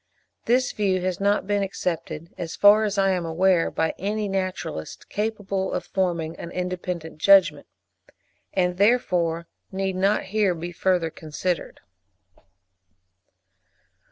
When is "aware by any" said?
3.23-4.27